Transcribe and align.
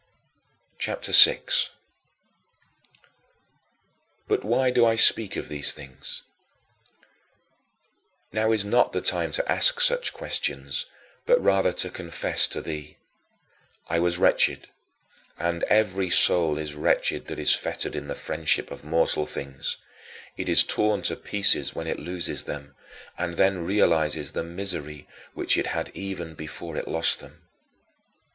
CHAPTER 0.79 1.11
VI 1.11 1.33
11. 1.47 1.53
But 4.27 4.43
why 4.43 4.71
do 4.71 4.83
I 4.83 4.95
speak 4.95 5.35
of 5.35 5.47
these 5.47 5.75
things? 5.75 6.23
Now 8.33 8.51
is 8.51 8.65
not 8.65 8.93
the 8.93 9.01
time 9.01 9.31
to 9.33 9.47
ask 9.51 9.79
such 9.79 10.11
questions, 10.11 10.87
but 11.27 11.39
rather 11.39 11.71
to 11.73 11.91
confess 11.91 12.47
to 12.47 12.61
thee. 12.61 12.97
I 13.89 13.99
was 13.99 14.17
wretched; 14.17 14.69
and 15.37 15.61
every 15.65 16.09
soul 16.09 16.57
is 16.57 16.73
wretched 16.73 17.27
that 17.27 17.37
is 17.37 17.53
fettered 17.53 17.95
in 17.95 18.07
the 18.07 18.15
friendship 18.15 18.71
of 18.71 18.83
mortal 18.83 19.27
things 19.27 19.77
it 20.35 20.49
is 20.49 20.63
torn 20.63 21.03
to 21.03 21.15
pieces 21.15 21.75
when 21.75 21.85
it 21.85 21.99
loses 21.99 22.45
them, 22.45 22.73
and 23.19 23.35
then 23.35 23.63
realizes 23.63 24.31
the 24.31 24.41
misery 24.43 25.07
which 25.35 25.59
it 25.59 25.67
had 25.67 25.91
even 25.93 26.33
before 26.33 26.75
it 26.75 26.87
lost 26.87 27.19
them. 27.19 27.43